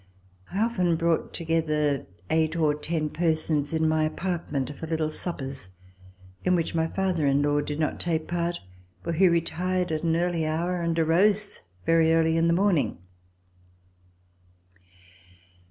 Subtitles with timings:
[0.51, 5.69] I often brought together eight or ten persons in my apartment for little suppers,
[6.43, 8.61] in which my father in law did not take part,
[9.03, 12.97] for he retired at an early hour and arose very early in the morning.